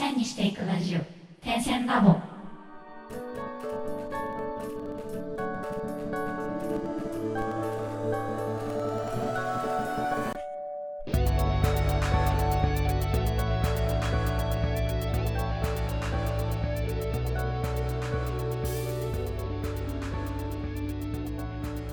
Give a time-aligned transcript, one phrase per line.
[0.00, 1.00] 線にしていくラジオ
[1.44, 2.16] 点線ラボ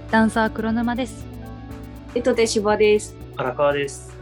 [0.09, 1.25] ダンサー黒沼です。
[2.15, 3.17] えとで芝です。
[3.35, 4.15] 荒川です。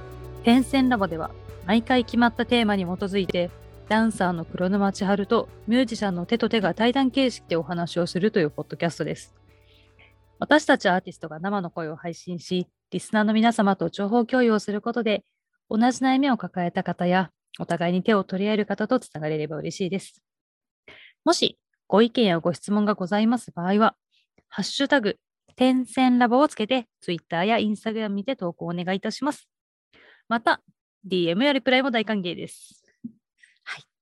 [0.43, 1.29] 点線ラボでは
[1.67, 3.51] 毎回決まったテーマに基づいて
[3.87, 9.35] ダンサーの黒沼千春とミュージシャンの手と手が対談形式でお話をするというポッドキャストです。
[10.39, 15.23] 私たちアーティストが生の声を配信し、リスナーの皆様と情報共有をすることで、
[15.69, 17.29] 同じ悩みを抱えた方や、
[17.59, 20.23] お互いに手を取り合える方とつながれれば嬉しいです。
[21.23, 23.95] もし、ご意見やご質問がございます場合は、
[24.49, 25.17] ハッシュタグ、
[25.55, 29.47] 点線ラボをつけて、Twitter や Instagram にて投稿をお願いいたします。
[30.27, 30.61] また、
[31.07, 32.84] DM やリプライも大歓迎です。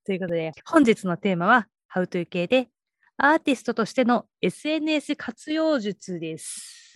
[0.05, 0.13] はい。
[0.13, 2.69] ということで、本日のテーマは、How to 系で、
[3.17, 6.95] アーティストとしての SNS 活用術です。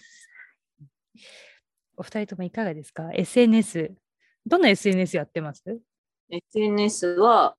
[1.95, 3.91] お二人ともいかがですか ?SNS。
[4.45, 5.63] どんな SNS やってます
[6.29, 7.55] ？SNS は、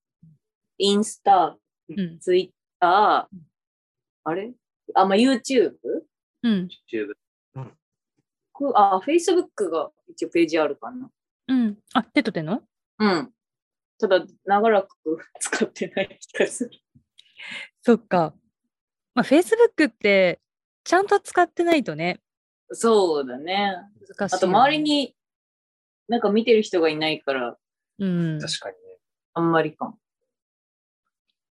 [0.79, 2.19] インスタ、うん。
[2.21, 2.51] ツイッ
[2.81, 3.37] ター、
[4.25, 4.53] あれ？
[4.95, 5.73] あ、まあ、YouTube?
[6.43, 6.69] うん。
[6.93, 7.15] YouTube。
[8.55, 11.11] くあ、Facebook が一応ページあるかな。
[11.49, 11.79] うん。
[11.95, 12.63] あ、テトテの？
[12.99, 13.33] うん。
[13.99, 14.89] ただ、長らく
[15.41, 16.71] 使ってない気がする。
[17.83, 18.35] そっか。
[19.15, 20.41] まあ、Facebook って、
[20.85, 22.21] ちゃんと使ってないとね、
[22.71, 23.77] そうだね。
[24.17, 24.83] 難しい、あと、周り。
[24.83, 25.17] に
[26.09, 27.57] なんか見てる人がいないから、
[27.99, 28.39] うん。
[28.41, 28.99] 確かにね。
[29.35, 29.99] あんまりかも。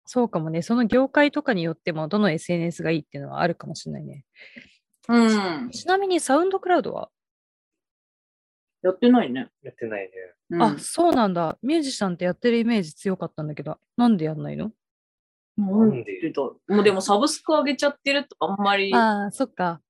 [0.05, 0.61] そうかもね。
[0.61, 4.25] その業界とかによっても、どの SNS がいいっていうのはあるかもしれないね。
[5.07, 5.69] うん。
[5.69, 7.09] ちなみに、サウンドクラウドは、
[8.81, 9.49] やってないね。
[9.61, 10.11] やってないね。
[10.51, 11.57] うん、あ、そうなんだ。
[11.61, 14.71] ミュージシャンってやってるイメージ強かったんだけど、なんでやんないの？
[15.57, 19.81] なんでだもうでもサブスク上げちゃってるとあんまりああ、そっか。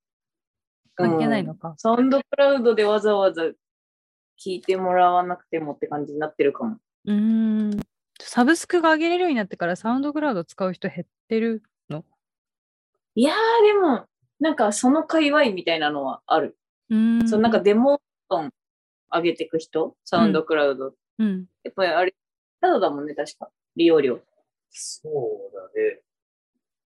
[0.95, 1.75] 関係ないのか。
[1.77, 6.77] サウンドクラウドでわざわざ聞いてもらわなくてもって感じになってるかも。
[7.05, 7.79] うーん。
[8.19, 12.03] サブスクが上げれるようになってからサウンドクラウド使う人減ってるの？
[13.15, 13.35] いやー
[13.65, 14.07] でも、
[14.39, 16.57] なんかその界隈みたいなのはある。
[16.89, 17.29] うーん。
[17.29, 18.51] そのなんかデモ音
[19.11, 20.93] 上げてく人、サウンドクラウド。
[21.17, 21.45] うん。
[21.63, 22.15] やっぱりあれ、
[22.61, 23.49] ただだもんね、確か。
[23.75, 24.19] 利用料。
[24.69, 26.01] そうだね。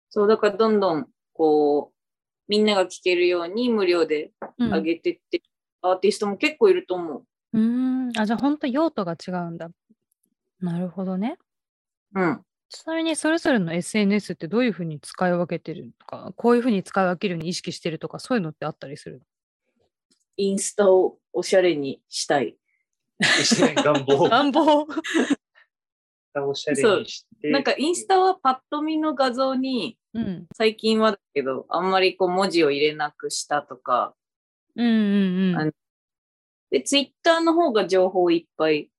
[0.10, 1.96] そう、だからどんどん、こう、
[2.48, 5.42] みんなが聞けるように無料でうん上げてって、
[5.82, 7.26] アーティストも結構いると思う。
[7.54, 7.62] うー
[8.14, 8.20] ん。
[8.20, 9.70] あ、じゃあ本当用途が違うんだ。
[10.60, 11.38] なるほどね。
[12.14, 12.42] うん。
[12.70, 19.22] ちなみにそれぞれの SNS ってどういうふうに使い分けてるとか、こういうふうに使い分けるように意識してるとか、そういうのってあったりする
[20.38, 22.56] インスタをおしゃれにしたい。
[23.84, 24.88] 願望願望
[26.48, 27.50] おしゃれにして。
[27.50, 30.48] なんかインスタはパッと見の画像に、うん。
[30.56, 34.16] 最近はだけど、あんまりこう文字を入れなくしたとか、
[34.76, 35.72] うんうんうん。
[36.70, 38.90] で、ツイッターの方が情報いっぱい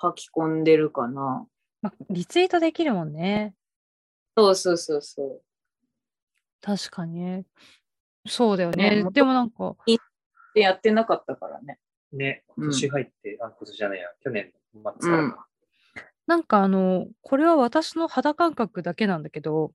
[0.00, 1.46] 書き込んでるかな。
[1.82, 3.54] まあ、リツイートできるもんね。
[4.36, 5.42] そうそうそうそう。
[6.60, 7.44] 確かにね。
[8.26, 9.04] そうだよね。
[9.12, 9.50] でもなん
[10.56, 11.78] か、で、やってなかったからね。
[12.12, 15.46] ね、うん今年入って、あ、今年じゃないや、去年の末からか。
[16.26, 19.72] なんかあの、これは私の肌感覚だけなんだけど、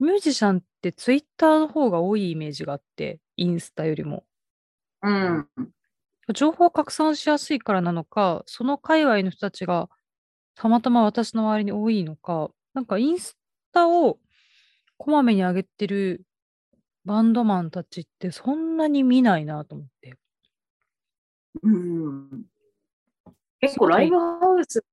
[0.00, 4.24] ミュージシャンってツイッターの方が多いイメージがあって、インスタよりも。
[5.02, 5.48] うん。
[6.34, 9.88] 情報拡散しやすいからなのか、その界隈の人たちが
[10.54, 13.36] たまたま私の周りに多いのか、なんかインス
[13.72, 14.18] タを
[14.96, 16.24] こまめに上げてる
[17.08, 20.18] バンドマンたちってそんなに見ないなと思って。
[21.62, 22.44] うん、
[23.60, 24.84] 結構ライブハウス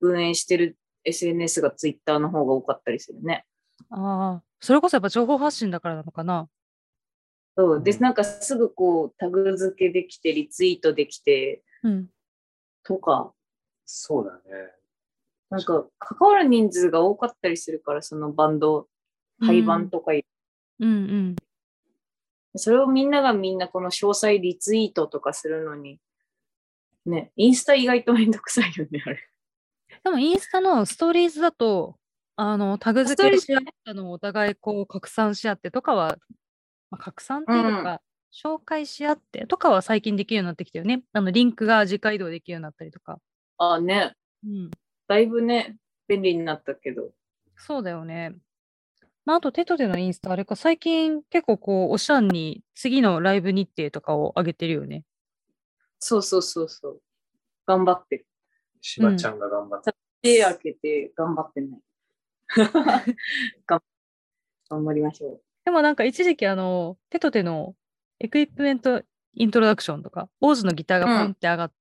[0.00, 3.44] 運営してる SNS がツイッターの方が多かったりするね。
[3.90, 6.48] ああ、それこそやっぱ情報発信だからなのかな。
[7.56, 7.82] そう。
[7.82, 12.06] で、なんかすぐこうタグ付けできて、リツイートできてうん。
[12.84, 13.32] とか、
[13.84, 14.70] そうだね。
[15.50, 18.86] なんか関わる人数が多かったりするから、そのバンド、
[19.40, 20.24] 廃盤とかいう
[20.78, 21.36] うんうん。
[22.58, 25.98] それをみんながみんなこの詳細リツイートとかするのに、
[27.04, 29.28] ね、インスタ意外とめんどくさいよね、あれ。
[30.04, 31.96] でもインスタのストーリーズだと、
[32.36, 36.18] あの、タグ付けし合ったのをお互いこう拡散し合ってとかは、
[36.90, 38.00] まあ、拡散っていうのか、
[38.32, 41.02] 紹介し合ってとかは最近できるようになってきたよね。
[41.12, 43.18] あの、リンクが直移動できるようになったりとか。
[43.58, 44.12] あね、
[44.44, 44.70] うん。
[45.08, 45.76] だいぶね、
[46.08, 47.10] 便利になったけど。
[47.56, 48.34] そうだよね。
[49.26, 55.02] まあ、あと、テトでのインスタ、あれか、最近結構こう、おしゃんに次のライブ日程とかを上げてるよね。
[55.98, 57.00] そうそうそうそう。
[57.66, 58.26] 頑張ってる。
[58.80, 59.92] しばちゃんが頑張って。
[60.22, 61.68] 手開けて頑張ってね。
[63.66, 63.82] 頑
[64.70, 67.74] 頑張りましょでもなんか一時期あの、手と手の
[68.20, 69.02] エクイプメント
[69.34, 71.72] イントロダクションとか、オーズのギターがポンって上がっ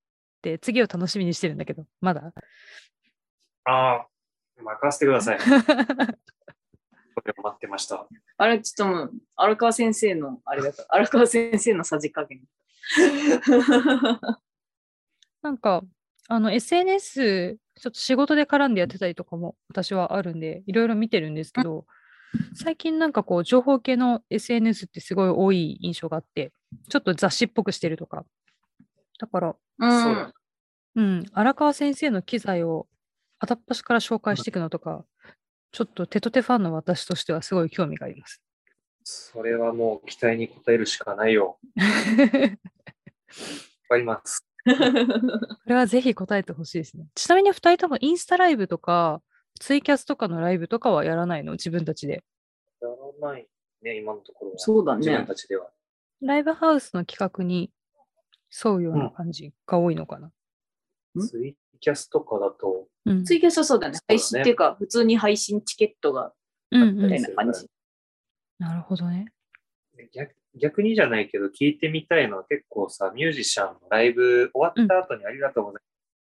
[0.41, 2.33] て、次を楽しみにしてるんだけど、まだ？
[3.65, 4.07] ああ、
[4.57, 5.39] 任せてください。
[7.25, 7.95] これを待ってました。
[7.95, 8.07] う。
[8.37, 12.43] あれ、ちょっともう、荒川先生の、あれだから、 荒川先生のさじ加減。
[15.41, 15.83] なんか、
[16.27, 21.87] あの、SNS、ちょっと仕事で絡んでやってたりとかも私はあるんで、いろいろ見てるんですけど、
[22.53, 26.53] 最近なんかこう、情報系の SNS ってすごい多い印象があって、
[26.89, 28.23] ちょっと雑誌っぽくしてるとか。
[29.19, 30.33] だから、うん。
[30.95, 32.87] うん、荒川先生の機材を
[33.39, 35.05] 片っ端から紹介していくのとか、
[35.75, 38.41] ちょっと手と手ファンの私としてはすごい興味があります。
[39.03, 41.59] それはもう期待に応えるしかないよ。
[41.75, 41.83] わ
[43.89, 44.47] かります。
[44.63, 44.71] こ
[45.65, 47.07] れはぜひ答えてほしいですね。
[47.13, 49.21] ちなみに2人ともインスタライブとか、
[49.59, 51.51] ツイキャスとかのライブとかはやらないの？
[51.51, 52.23] 自分たちで。
[52.81, 52.87] や
[53.21, 53.45] らない
[53.81, 54.57] ね、今のところは。
[54.59, 55.69] そうだね自分たちでは。
[56.21, 57.69] ライブハウスの企画に
[58.65, 60.27] 沿うような感じが多いのかな。
[60.27, 60.31] ん？
[61.19, 63.23] ツイキャスとかだと、うん。
[63.23, 63.99] ツイキャスはそうだね。
[64.07, 66.33] 配信っていうか、普通に配信チケットが、
[66.71, 67.67] うんうみたいん、な感じ。
[68.57, 69.27] なるほどね。
[70.11, 75.83] 逆逆にじゃないけど、聞いてみたいのは結構さ、ミュージシャンのライブ終わった後にありがとうございます。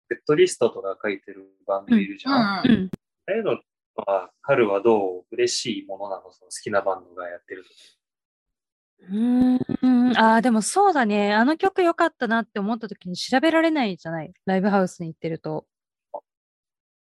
[0.09, 2.35] セットリストとか書いてるバンドいるじゃん。
[2.35, 2.91] あうんうん。
[3.27, 3.61] あいうの
[3.97, 5.25] は、春はどう？
[5.33, 6.33] 嬉しいものなの？
[6.33, 7.71] その好きなバンドがやってると。
[9.11, 11.35] うーん、ああ、でもそうだね。
[11.35, 14.33] あの曲良かったなって思った時に調べられないじゃない？
[14.47, 15.67] ライブハウスに行ってると。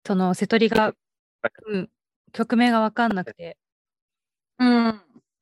[0.06, 0.94] その、瀬戸りが、
[1.68, 1.90] うん、
[2.34, 3.56] 曲名がわかんなくて。
[4.60, 4.68] うん。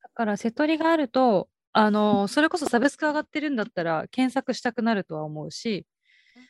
[0.02, 5.86] だから、瀬戸りがあると、あのそれこそサブスク上がってるんだったら検索したくなるとは思うし、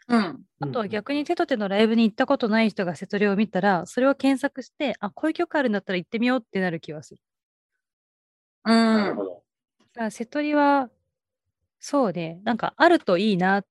[0.08, 0.43] うん。
[0.61, 7.19] あとは逆に手と手のライブに行ったことない人が瀬戸りを見たら、それを検索して、あ、こういう曲あるんだったら行ってみようってなる気はする。
[8.64, 9.25] うんなるほ。
[9.25, 9.43] ど。
[9.99, 10.91] だから瀬戸りは、
[11.81, 13.67] そうね、なんかあるといいなっ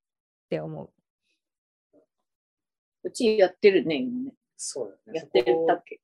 [0.50, 0.90] て思う。
[3.04, 4.34] うちやってるね、今ね。
[4.58, 5.20] そうだね。
[5.20, 6.02] やってるだっけ。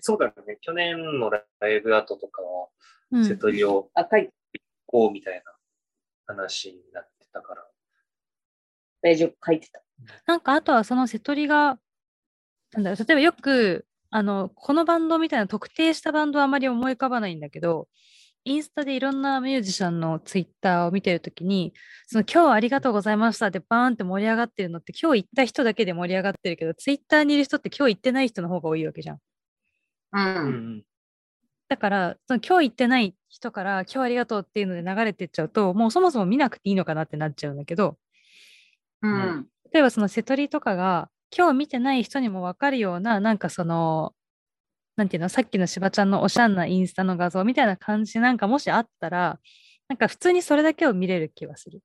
[0.00, 0.58] そうだね。
[0.60, 2.66] 去年のライブ後とかは、
[3.12, 4.32] うん瀬戸りをあ、書いて、
[4.86, 5.52] こうみたいな
[6.26, 7.64] 話になってたから。
[9.02, 9.84] 大丈夫、書いてた。
[10.26, 11.78] なんかあとはその瀬戸りが、
[12.72, 17.86] なんだろう、例えばよく、あの、このバンドみたいな特定したバンドはあまり思い浮かばないんだけど、
[18.46, 21.74] インスタでいろんなミュージシャンのツイッターを見てるときに、
[22.06, 29.16] その今日はありがとうございましたってバーンって盛り上がってるのって今日行った人だけで盛り上がってるけど、ツイッターにいる人って今日行ってない人の方が多いわけじゃん。
[29.16, 29.20] う。
[30.14, 30.82] うんん。
[31.68, 37.98] だから、その今日行ってない人から今日ありがとうっていうので流れてっちゃうと、もうそもそも見なくていいのかなってなっちゃうんだけど、
[39.02, 39.46] うん。
[39.72, 44.14] 例えばその瀬戸りとかが今日見てない人にも分かるようななんかその
[44.96, 49.38] なんていうのさっきのしばちゃんのおしゃんなインスタの画像みたいな感じなんかもしあったら
[49.88, 51.82] なんか普通にそれだけを見れる気はする。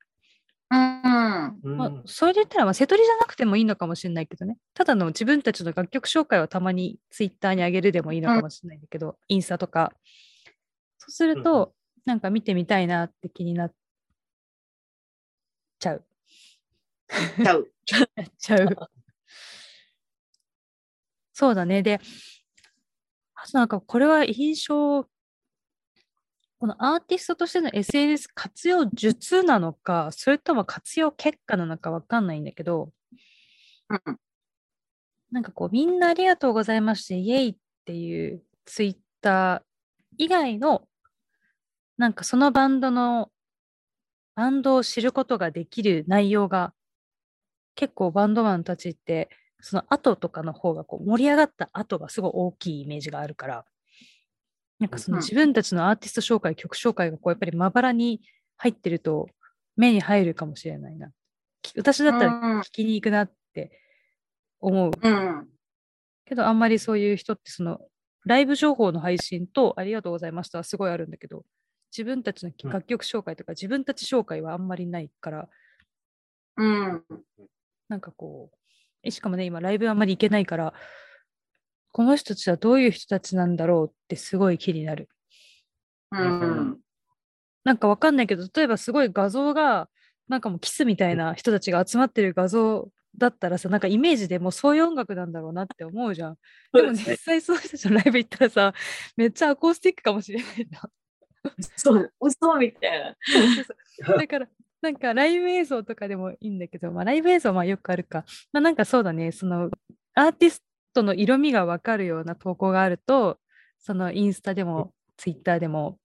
[0.71, 1.59] うん。
[1.63, 9.91] うんまあ、それで言ったらまあ瀬戸りじゃなくてもいいのかもしれないけどねただの自分たちの楽曲紹介をたまにツイッターに上げるでもいいのかもしれないんだけど、インスタとか
[11.03, 11.73] そうすると、
[12.05, 13.73] なんか見てみたいなって気になっ
[15.79, 16.05] ちゃう。
[17.41, 17.71] ちゃう。
[18.37, 18.77] ちゃう。
[21.33, 21.81] そうだね。
[21.81, 21.99] で、
[23.43, 25.03] あとなんかこれは印象、
[26.59, 32.91] このアーティストとしての SNS 活用術なのか、それとも活用結果なのかわかんないんだけど、
[33.89, 34.19] うん。
[35.31, 37.55] なんかこう、みんなありがとうございまして、イエイっ
[37.85, 39.61] ていうツイッター
[40.17, 40.87] 以外の、
[41.97, 43.31] なんかそのバンドの、
[44.35, 46.73] バンドを知ることができる内容が、
[47.75, 49.29] 結構バンドマンたちって、
[49.61, 53.65] その後とかの方がこう盛り上がった後がすごい大きいイメージがあるから、
[54.79, 58.21] なんかそのうん自分たちのアーティスト紹介、曲紹介がこうやっぱりまばらに
[58.57, 59.27] 入ってると
[59.75, 61.11] 目に入るかもしれないな。
[61.61, 63.71] き私だったらうん聞きに行くなって
[64.59, 65.47] 思ううん。
[66.25, 67.79] けど、あんまりそういう人って、その、
[68.25, 71.43] ライブ情報の配信と、ありがとうございましたはすごいあるんだけど、
[71.91, 75.49] 自分たちのうん楽曲紹介とか、自分たち紹介はあんまりないから、
[76.57, 77.03] うん。
[77.89, 78.60] なんかこう、え
[79.09, 80.73] しかもね、今、ライブあんまり行けないから、
[81.91, 85.09] この人たちはどういう人たちなんだろうってすごい気になる。
[86.11, 86.79] うん。
[87.63, 89.89] なんかわかんないけど、例えばすごい画像が、
[90.27, 96.37] なんかもうキスみたいな人たちが集まってる画像だったらさ、なんかイメージでもうそういう音楽なんだろうなって思うじゃん。
[96.73, 98.73] でも実際そういう人たちのライブ行ったらさ、
[99.17, 100.81] めっちゃアコースティックかもしれないな。
[101.75, 103.15] そう、嘘みたいな。
[104.15, 104.47] だから、
[104.81, 108.25] なんかライブ映像とかでもいいんだけど、まあライブ映像はまあよくあるか。
[108.51, 109.69] まあなんかそうだね、その
[110.15, 113.39] アーティストの色味がわかるような投稿があると、
[113.79, 115.97] そのインスタでもツイッターでも、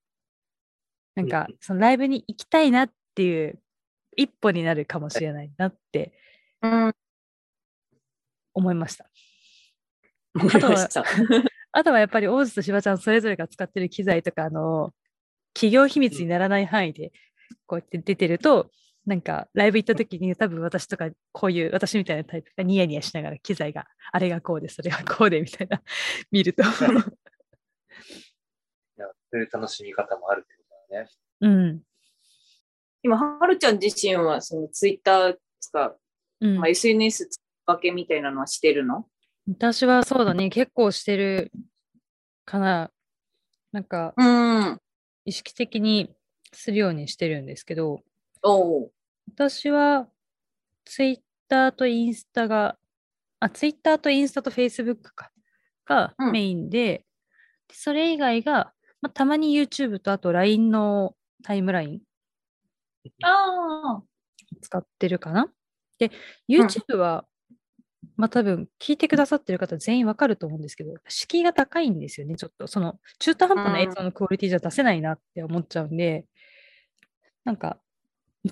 [1.15, 3.59] なんかそのライブに行きたいなっていう
[4.15, 6.13] 一歩になるかもしれないなって
[6.61, 6.93] うん。
[8.53, 9.09] 思いました。
[10.35, 11.03] 思いました。
[11.71, 14.93] あとはやっぱり大津としばちゃんそれぞれが使ってる機材とか、あの、
[15.53, 17.11] 企業秘密にならない範囲で
[17.65, 18.71] こうやって出てると、
[19.05, 25.81] なんかライブ行った時に多分私とかこういう私みたいなタイプがニヤニヤしながら機材があれがこうでそれがこうでみたいな
[26.29, 26.61] 見ると。
[26.67, 26.67] い
[28.97, 31.09] やそういう楽しみ方もあるってことだね。
[31.41, 31.81] うん。
[33.03, 35.99] 今、はるちゃん自身は、そのツイッター使う、
[36.41, 39.07] うんまあ、SNS 使い分けみたいなのはしてるの？
[39.47, 41.51] 私はそうだね、結構してる
[42.43, 42.91] かな。
[43.71, 44.81] なんかうん。
[45.25, 46.13] 意識的に
[46.57, 48.01] するようにしてるんですけど。
[49.35, 50.07] 私は
[50.85, 52.77] ツイッターとインスタが、
[53.39, 55.31] あ、ツイッターとインスタとフェイスブックか
[55.85, 57.05] がうんメインで、
[57.71, 62.01] それ以外が、まあ、たまに YouTube とあと LINE のタイムライン
[63.23, 64.03] ああ。
[64.61, 65.51] 使ってるかな。
[65.99, 66.11] で、
[66.49, 67.25] YouTube は、
[68.15, 72.65] まあ多分聞いてくださってる方全員わかると思うんですけど、敷居が高いんですよね、ちょっと。
[72.65, 76.25] その中途半端な映像のクオリティじゃ出せないなって思っちゃうんで、
[77.47, 77.79] なんか、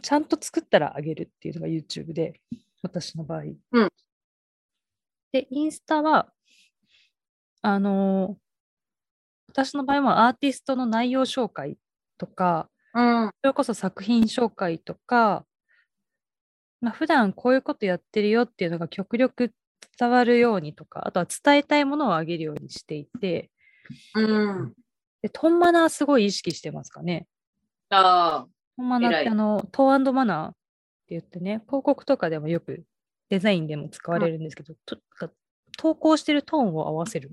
[0.01, 2.39] ちゃんと作ったらあげるっていうのが YouTube で、
[2.81, 3.41] 私の場合。
[3.73, 3.89] うん
[5.33, 6.31] で、インスタは、
[7.61, 8.45] あのー
[9.49, 11.77] 私の場合はアーティストの内容紹介
[12.17, 13.27] とか、うん。
[13.41, 15.45] それこそ作品紹介とか、
[16.81, 19.53] まあ、普段こういうことやってるよっていうのが極力
[19.97, 23.49] 伝わるようにとか、あとは伝えたいものをあげるようにしていて、
[24.13, 24.73] うん。
[25.21, 27.27] でトンマナーすごい意識してますかね。
[27.89, 28.45] あ
[28.77, 28.81] あ。
[28.81, 30.57] トンマナーってあの、トーマナーって
[31.09, 32.83] 言ってね、広告とかでもよく
[33.29, 35.35] デザインでも使われるんですけど、となんか
[35.77, 37.31] 投稿してるトーンを合わせる。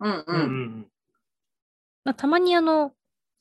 [0.00, 0.42] うんううんん。
[0.42, 0.88] うん
[2.04, 2.92] まあ、たまにあの、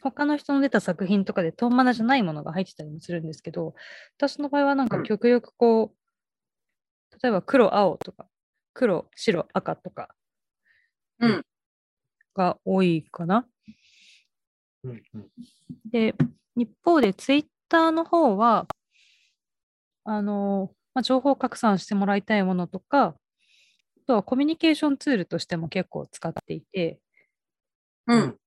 [0.02, 3.76] 他の人の出た作品とかでトンマナじゃないものが入ってたりもするんですけど、
[4.18, 8.28] 私の場合はなんかうん極力こう、例えば黒、青とか、
[8.74, 10.16] 黒、白、赤とか
[11.20, 11.46] うん
[12.34, 13.48] が多いかな。
[14.84, 15.28] うんうん
[15.86, 16.16] で、
[16.56, 18.66] 一方でツイッターの方は、
[20.04, 23.16] あの、まあ、情報拡散してもらいたいものとか、あ
[24.08, 27.00] とはコミュニケーションツールとしても結構使っていて、
[28.08, 28.38] うん。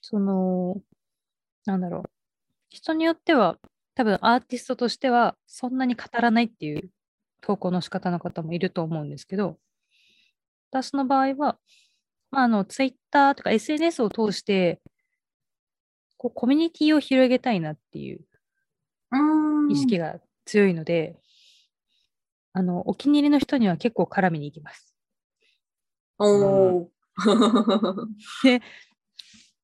[0.00, 0.80] その、
[1.66, 2.10] なんだろう。
[2.70, 3.58] 人によっては、
[3.96, 6.90] 多分アーティストとしては、そんなに語らないっていう
[7.42, 9.58] 投稿の仕方の方もいると思うんですけど、
[10.70, 11.58] 私の場合は、
[12.30, 14.80] まあ、あの、ツイッターとか SNS を通して、
[16.20, 18.20] こう、コミュニティを広げたいなっていう
[19.10, 19.72] うん。
[19.72, 21.18] 意識が強いので、
[22.52, 24.94] あの、お気に入りの人には結構絡みに行きます。
[26.18, 26.88] おー。
[28.58, 28.60] い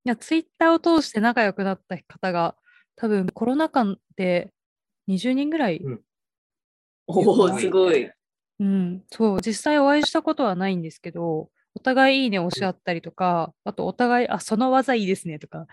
[0.05, 2.57] や、ツイッターを通して仲良くなった方が、
[2.97, 3.85] 多分コロナ禍
[4.17, 4.51] で
[5.09, 6.01] 20人ぐらい、うん
[7.07, 8.11] おお、すごい。
[8.61, 15.67] うん、そう、実際お会いしたことはないんですけど、お互いいいね押し合ったりとか、あとお互い、あ、その技いいですねとか、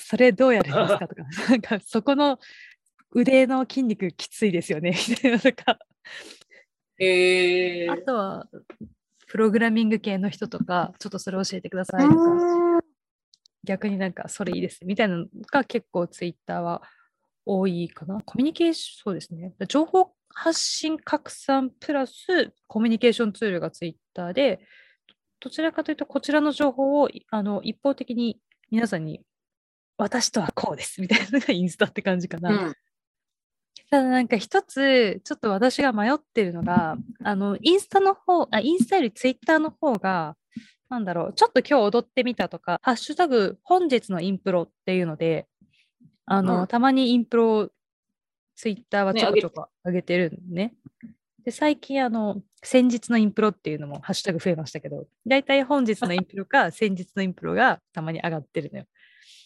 [0.00, 2.38] それどうやるんですかとか、 なんかそこの
[3.12, 5.78] 腕の筋肉きついですよね、みたいなとか、
[6.98, 8.48] へえあとは、
[9.28, 12.80] プログラミング系の人とか、ちょっとそれ教えてくださいとか、
[13.62, 16.82] 逆になんかそれいいですみたいなのが結構ツイッターは
[17.46, 18.20] 多いかな。
[18.24, 19.54] コミュニケーション、そうですね。
[19.68, 24.60] 情報発信拡散プラスコミュニケーションツールがツイッターで、
[25.40, 29.20] どちらかというとこちらの情報をいあの一方的に皆さんに
[29.96, 32.50] 私とはこうです みたいなのがインスタって感じかな。
[32.50, 32.74] うん。
[33.90, 40.36] ただなんか一つ、ちょっと私が迷ってるのが、あの、インスタの方、あ、インスタよりツイッターの方が、
[40.88, 45.46] なんだろう、ちょっと今日踊ってみたとか、ハッシュタグ、本日のインプロっていうので、
[46.26, 47.70] あの、うんたまにインプロを
[48.56, 50.74] ツイッターはねちょこちょこ上げてるんね。
[51.44, 58.86] で、最近、あの、先日のインプロっていうのもハッシュタグ増えましたけど、だいたい本日のインプロか先日のインプロがたまに上がってるのよ。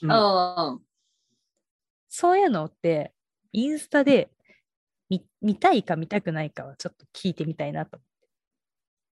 [0.03, 0.81] うん。
[2.09, 3.13] そういうのって、
[3.53, 4.31] インスタで
[5.09, 7.99] 見見たいか見たくないかはちょっと聞いてみたいなと。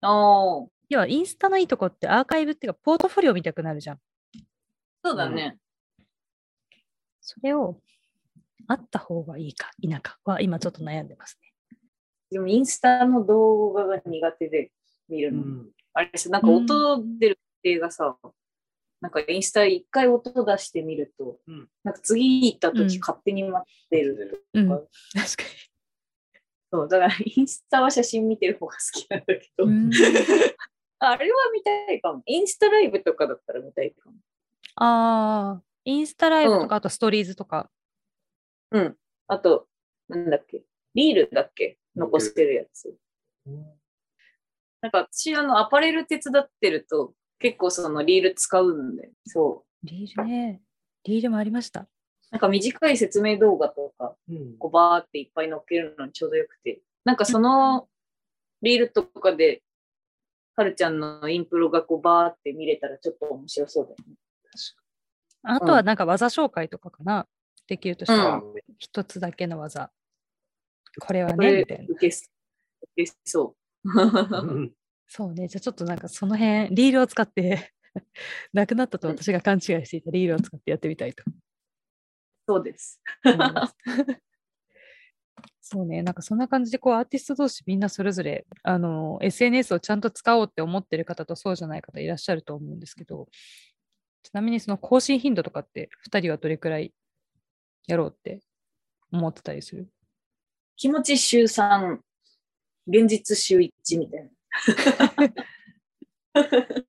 [0.02, 0.68] ああ。
[0.88, 4.00] 要は、インスタのいいとこってアーカイブっていうか、ポートフォリオ見たくなるじゃん。
[5.04, 5.58] そうだね。
[7.20, 7.80] それを、
[8.66, 11.78] あった方がいいか否かは今ちょっと悩んでますね。
[12.30, 14.70] でもインスタの動画が苦手で
[15.08, 15.42] 見るの。
[15.42, 18.16] うんあれさ、なんか音出る映がさ、
[19.00, 24.44] なんかインスタ一回音出してみると、うんなんか次行ったうん時勝手に待ってる。
[24.54, 24.68] うん。
[24.68, 25.44] か確か
[26.72, 29.90] そう、だから インスタは写真見てる方が好きなんだけど、うん
[31.02, 32.22] あれは見たいかも。
[32.26, 34.16] インスタライブとかだったら見たいかも。
[34.76, 37.70] ああ、インスタライブとか、あとストーリーズとか。
[38.70, 38.98] うん。
[39.26, 39.66] あと、
[40.08, 40.62] なんだっけ、
[40.94, 42.94] リールだっけ残してるやつ。
[44.82, 49.86] なんか私、あの、アパレル手伝ってると、結構そのリール使うんで、そう。
[49.86, 50.60] リールね。
[51.04, 51.88] リールもありました。
[52.30, 57.88] なんか短い説明動画とか、うんこうバーっていっぱい載っけるのにちょうどよくて、なんかその
[58.62, 59.62] リールとかで、
[60.54, 64.14] はるちゃんのインプロがこうバーって見れたらちょっと面白そうだよね。
[65.42, 67.26] あとはなんか技紹介とかかな。
[67.66, 69.92] できるとしたら、う一つだけの技。
[71.00, 71.84] これはこね、みれたいな。
[71.84, 72.28] 受けそ
[72.96, 73.54] 受けそ
[73.84, 74.70] う。
[75.10, 75.48] うんそうね。
[75.48, 77.72] じゃあちょっとなんかその辺、リールを使って、
[78.52, 81.24] なくなったと私が勘違いしていたリールを使ってやってみたいと
[82.46, 83.00] そうです。
[85.60, 86.02] そうね。
[86.02, 93.28] なんかそんな感じで、こう、アーティスト同士みんなそれぞれ、あの、SNS をちゃんと使おうって思ってる方とそうじゃない方いらっしゃると思うんですけど、
[94.22, 96.92] ちなみにその更新頻度とかって、2人はどれくらい
[97.86, 98.40] やろうって
[99.12, 99.88] 思ってたりする？
[100.76, 102.00] 気持ち週3、
[102.86, 104.30] 現実週1みたいな。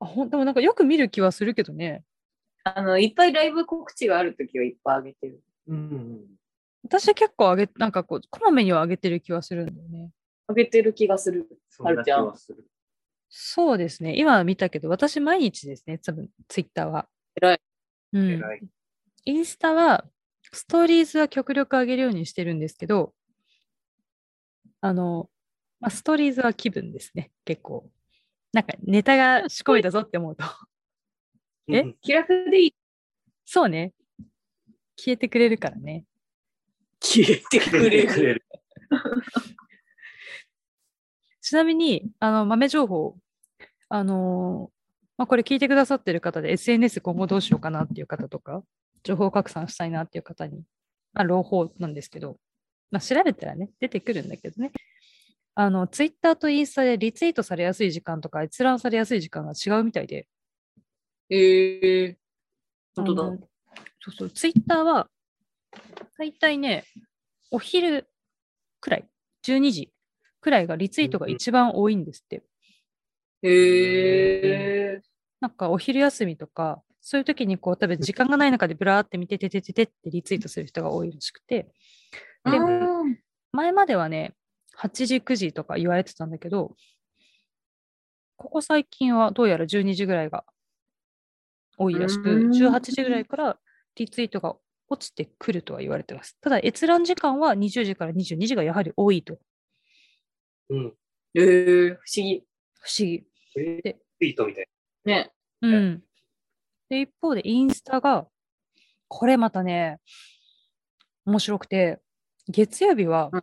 [0.00, 2.04] あ、ほんでもなんかよく見る気はするけどね。
[2.64, 5.42] あの、いっぱいライブ告知があるときはいっぱいあげてる。
[5.66, 6.24] うん
[6.84, 10.10] 私は結構上げ、なんかこう、こまめには上げてる気はするんだよね。
[10.46, 11.46] あげてる気がする。
[11.68, 12.64] そんな気はする。
[13.28, 14.16] そうですね。
[14.16, 17.08] 今見たけど、私毎日ですね、多分、ツイッターは。
[17.36, 17.60] 偉い。
[18.12, 18.30] うん。
[18.30, 18.62] 偉い。
[19.26, 20.04] インスタは、
[20.52, 23.12] ストーリーズは極力上げるようにしてるんですけど、
[24.80, 25.28] あの、
[25.80, 27.88] まあ、ストーリーズは気分ですね、結構。
[28.52, 30.44] なんかネタが仕込めたぞって思うと。
[31.70, 32.74] えうん気楽でいい。
[33.44, 33.92] そうね。
[34.96, 36.04] 消えてくれるからね。
[37.00, 38.34] 消えてくれる。
[38.34, 38.44] る。
[41.40, 43.16] ちなみに、あの、豆情報、
[43.88, 44.78] あのー
[45.18, 48.62] まあ、これ聞いてくださってる方で SNS 今後どうしようかなっていう方とか、
[49.02, 50.62] 情報拡散したいなっていう方に、
[51.12, 52.38] まあ、朗報なんですけど、
[52.90, 54.70] まあ、調べたらね、出てくるんだけどね。
[55.60, 60.28] あの、ツイッターとインスタでリツイートされやすい時間とか閲覧されやすい時間が違うみたいで。
[61.30, 62.16] へえ
[62.94, 63.24] 本当だ。
[63.98, 65.10] そうそう、ツイッターは、
[66.16, 66.84] だいたいね、
[67.50, 68.08] お昼
[68.80, 69.08] くらい、
[69.42, 69.92] 12時
[70.40, 72.44] くらいがリツイートが一番多いんですって。
[73.42, 75.02] へえ
[75.40, 81.66] なんかお昼休みとか、そういう時にこう、多分時間がない中でブラーって見てててててってリツイートする人が多いらしくて、
[82.44, 83.18] でうん
[83.50, 84.34] 前まではね、
[84.80, 86.76] 8時、9時とか言われてたんだけど、
[88.36, 90.44] ここ最近はどうやら12時ぐらいが
[91.76, 93.58] 多いらしく、うん18時ぐらいから
[93.96, 94.54] リツイートが
[94.88, 96.38] 落ちてくるとは言われてます。
[96.40, 99.38] ただ、閲覧時間は20時から22時がやはり多いと。
[100.70, 100.94] うん。
[101.34, 102.44] へえ不思議。
[102.80, 103.24] 不思議。
[103.56, 104.68] えでツイートみたい
[105.04, 105.32] ね。
[105.60, 106.02] うん。
[106.88, 108.28] で、一方でインスタが、
[109.08, 109.98] これまたね、
[111.26, 111.98] 面白くて、
[112.46, 113.42] 月曜日はうん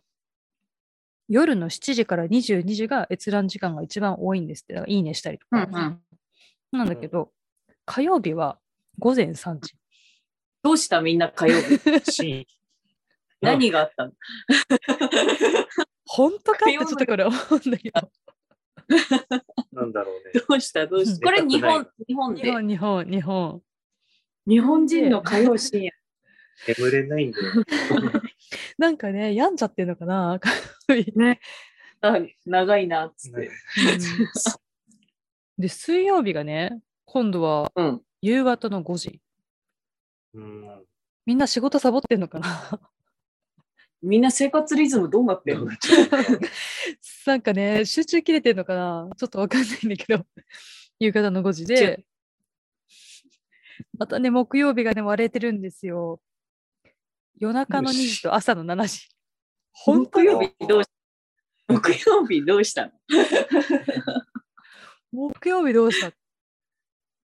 [1.28, 5.64] 夜の7時から22時が閲覧時間が一番多いんですって、だからいいねしたりとか。
[5.64, 6.00] ん。
[6.72, 7.30] なんだけど、
[7.84, 8.58] 火曜日は
[8.98, 9.74] 午前3時。
[10.62, 11.00] どうした？
[11.00, 11.90] みんな火曜日？
[11.90, 12.00] な。
[12.00, 12.46] 深夜
[13.40, 14.12] 何があったの？
[16.06, 18.10] 本当かって火曜日ちょっとこれ思うんだけど。
[19.72, 20.42] なんだろうね。
[20.48, 20.86] どうした？
[20.86, 21.26] どうした？
[21.26, 22.42] これ日本、日本で？
[22.42, 23.62] 日本、日本、日本。
[24.48, 25.92] 日本人の火曜深夜。
[26.66, 27.44] 眠れないんだよ。
[28.78, 30.40] なんかね、病んじゃってるのかな？
[31.14, 31.40] ね。
[32.02, 33.52] あ長いなっつっねて。
[35.58, 38.02] で、水曜日がね、今度はうん。
[38.22, 39.20] 夕方の5時。
[40.34, 40.84] うん。
[41.24, 42.80] みんな仕事サボってんのかな？
[44.02, 45.70] みんな生活リズムどうなってるの？
[47.26, 49.08] なんかね、集中切れてんのかな？
[49.16, 50.24] ちょっとわかんないんだけど、
[51.00, 52.04] 夕方の5時で、
[53.98, 56.20] またね、木曜日がね、割れてるんですよ。
[57.38, 59.08] 夜中の2時と朝の7時。
[59.72, 60.88] 本当木曜日どうし
[61.68, 62.92] 木曜日どうしたの
[65.12, 66.14] 木曜日どうしたね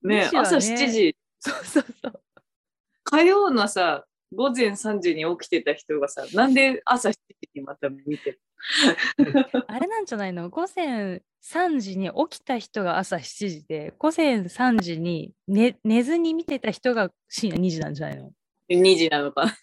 [0.02, 1.16] ね朝7時。
[1.38, 2.22] そうそうそう。
[3.04, 8.40] 火曜のさ、午前3時に起きてた人がさ、なんで朝7時にまた見てる
[9.66, 18.30] あれなんじゃないの午前3時に起きた人が朝7時で、午前3時に寝寝ずに見てた人が深夜2時なんじゃないの
[18.80, 19.52] ?2 時なのかな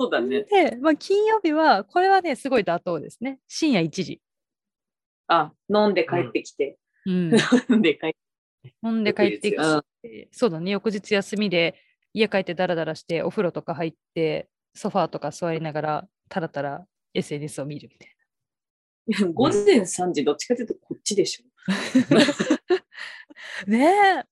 [0.00, 0.44] そうだね。
[0.44, 3.40] で、まあ、金曜日は、これはね、すごい妥当ですね。
[3.48, 4.22] 深夜1時。
[5.26, 6.78] あ、飲んで帰ってきて。
[7.04, 7.32] うん、
[7.68, 8.16] 飲んで帰って
[8.82, 11.74] ほんで帰ってきて、そうだね、翌日休みで、
[12.12, 18.14] 家帰ってダラダラして、お風呂とか入って、ソファーとか座りながら、たらたら SNS を見るみたい
[19.08, 21.44] いや 午前3時、どっちかというとこっちでしょ。
[22.14, 22.20] な。
[23.66, 24.24] ね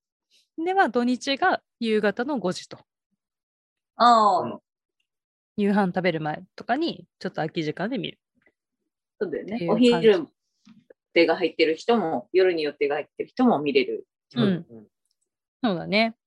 [0.58, 0.64] え。
[0.64, 2.78] で、まあ土日が夕方の5時と。
[3.96, 4.58] ああ、うん
[5.58, 8.18] 夕飯食べる前とかにちょっと空き時間で見る。
[9.18, 9.56] そうだよね。
[9.56, 10.26] っていうお昼予
[11.14, 14.06] 定が入ってる人も、夜に予定が入ってる人も見れる。
[14.34, 14.66] うん
[15.64, 16.14] そうだね。
[16.14, 16.18] っ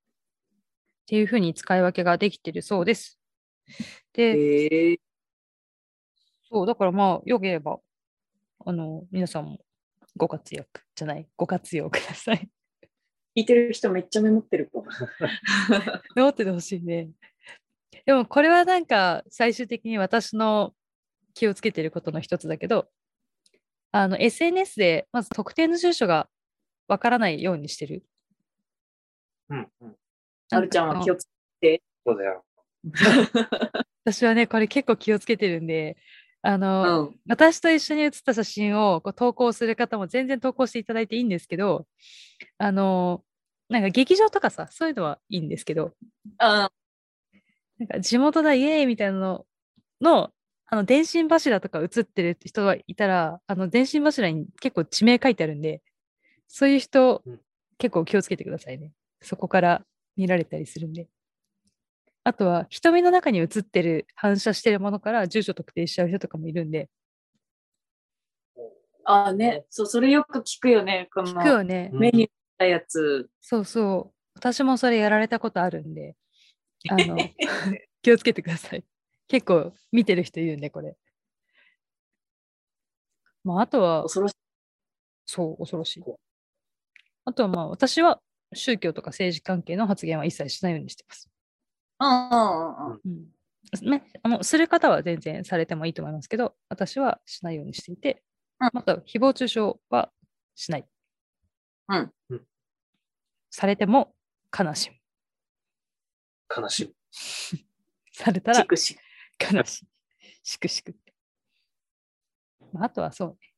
[1.05, 3.19] ていうふうに使い分けができてるそうです。
[4.13, 4.99] で、へえ
[6.51, 7.79] そう、だからまあ、よければ、
[8.65, 9.59] あの、皆さんも
[10.17, 12.49] ご活躍じゃない、ご活用ください。
[13.35, 14.85] 聞いてる人めっちゃメモってるかも。
[16.15, 17.09] メモっててほしいね。
[18.05, 20.73] でも、これはなんか、最終的に私の
[21.33, 22.89] 気をつけてることの一つだけど、
[23.91, 26.29] あの、SNS で、まず特定の住所が
[26.87, 28.03] わからないようにしてる。
[29.49, 29.69] うん
[30.51, 31.27] うるちゃんは気をつ
[32.05, 32.45] そうだよ。
[34.05, 35.97] 私はね、これ結構気をつけてるんで、
[36.41, 37.19] あの、うん。
[37.27, 41.85] 私と一緒に写った写真をこう投稿する方も全然投稿していただいていいんですけど、
[42.57, 43.23] あの、
[43.69, 45.93] なんか劇場とかさ、そういうのはいいんですけど、
[46.37, 46.71] あ
[47.77, 49.45] なんか地元だイエーイみたいなの
[50.01, 50.31] の、
[50.65, 55.81] あの電信柱とか写ってる人がいたら、あの電信柱に結構地名書いてあるんで、
[56.47, 57.39] そういう人、うん
[57.79, 58.91] 結構気をつけてくださいね。
[59.21, 59.81] そこから
[60.15, 61.07] 見られたりするんで。
[62.23, 66.89] あとは、瞳の中に映ってる、反射してるものから住所特定しちゃう人とかもいるんで、
[69.05, 69.65] あね。
[69.71, 71.09] そう、それよく聞くよね。
[71.11, 71.89] この聞くよね。
[71.91, 72.29] 目に
[72.59, 73.27] たやつ。
[73.41, 74.19] そうそう。
[74.35, 76.15] 私もそれやられたことあるんで、
[76.89, 77.17] あの、
[78.03, 78.83] 気をつけてください。
[79.27, 80.95] 結構見てる人いるんで、これ。
[83.43, 84.35] まあ、あとは、恐ろしい。
[85.25, 86.03] そう、恐ろしい。
[87.25, 88.21] あとはまあ、私は
[88.53, 91.29] 宗教とか政治関係の発言は一切しないようにしてます。
[91.99, 92.99] うんうんうん。
[93.05, 93.89] うん。
[93.89, 98.23] ね、あのする方は全然されてもいいと思いますけど、私はしないようにしていて、
[98.59, 99.59] うんまた、誹謗中傷
[99.89, 100.11] は
[100.55, 100.85] しない。
[101.89, 102.41] うんうん
[103.51, 104.13] されても
[104.57, 104.95] 悲しむ。
[106.55, 106.95] 悲しい。
[107.11, 107.65] チ
[108.13, 108.97] されたら悲しい。
[110.43, 111.13] しくしくって。
[112.71, 113.49] まあ、あとはそうね。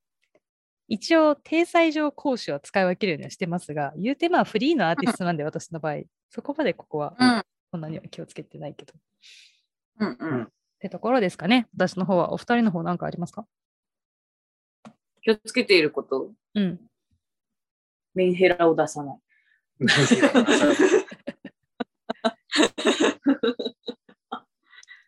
[0.88, 8.93] 一応、体裁上講師は使い分けるようにはしてますが、言うてまあフリーのアーティストなんで、 私の場合、そこまでここはうんそんなには気をつけてないけど。
[8.93, 8.97] っ
[9.99, 10.51] うんうん。
[10.79, 11.67] てところですかね。
[11.77, 12.34] 私の方は。
[12.34, 13.45] お二人の方なんかありますか？
[15.21, 16.81] 気をつけていること、うん。
[18.13, 19.17] メンヘラを出さない。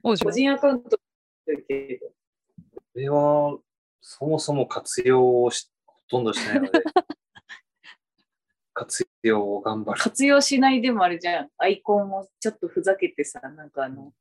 [0.02, 0.98] 個人アカウントだ
[1.68, 2.08] けど。
[2.08, 2.14] こ
[2.96, 3.58] れは、
[4.00, 6.84] そもそも活用をしほとんどしないので、
[8.74, 10.02] 活用を頑張る。
[10.02, 11.50] 活用しないでもあれじゃん。
[11.58, 14.14] アイコンをちょっとふざけてさ、なんかあの、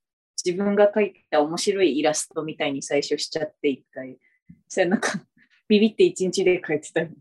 [0.45, 4.19] 自分が描いた面白いイラストみたいに最初しちゃって一回。
[4.69, 5.13] それなんか、
[5.69, 7.17] ビビって一日で描いてたよね。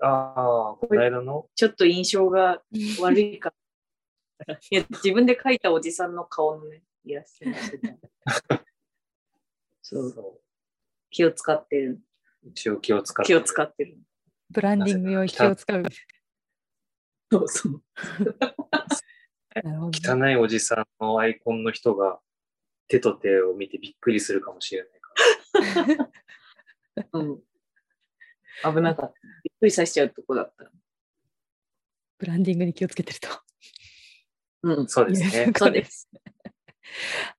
[0.00, 1.48] ああ、この間の？
[1.54, 2.62] ちょっと印象が
[3.00, 3.52] 悪いか
[4.46, 4.54] ら。
[4.70, 8.64] いや、自分で描いたおじさんの顔のね、イラストにしてた。
[9.82, 10.40] そう、そ
[11.10, 12.00] 気を使ってる。
[12.44, 13.26] う一応気を使って。
[13.26, 13.98] 気を使ってる。
[14.50, 15.82] ブランディング用に気を使う。
[17.30, 17.82] そうそう。
[19.92, 22.20] 汚いおじさんのアイコンの人が
[22.86, 26.10] 手と手を見てびっくりするかもしれないから。
[27.12, 27.42] うん。
[28.74, 29.14] 危なかった。
[29.44, 30.70] びっくりさせちゃうとこだった。
[32.18, 33.28] ブランディングに気をつけてると。
[34.62, 34.88] うん。
[34.88, 35.52] そうですね。
[35.56, 36.08] そうです。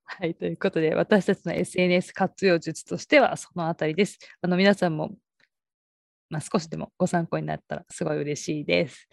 [0.06, 4.20] はい、ということで、私たちの SNS 活用術としてはそのあたりです。
[4.42, 5.12] あの皆さんも、
[6.30, 9.08] まあ、少しでもご参考になったらすごい嬉しいです。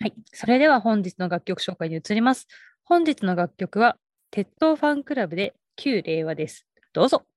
[0.00, 2.46] はい、それでは本日の楽曲紹介に移ります。
[2.84, 3.96] 本日の楽曲は、
[4.30, 6.66] 鉄道ファンクラブで旧令和です。
[6.92, 7.24] どうぞ。「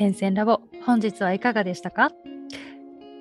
[0.00, 2.10] 変遷ラボ本日はいかがでしたか？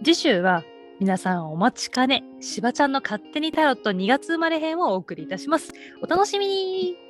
[0.02, 0.64] 次週は
[1.02, 5.74] 皆さんお待ちかねしばちゃんの勝手にタロット2月生まれ編をお送りいたします。
[6.02, 7.09] お楽しみに。